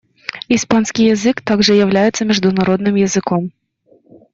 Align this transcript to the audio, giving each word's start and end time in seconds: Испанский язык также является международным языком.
Испанский 0.47 1.05
язык 1.05 1.41
также 1.43 1.75
является 1.75 2.25
международным 2.25 2.95
языком. 2.95 3.51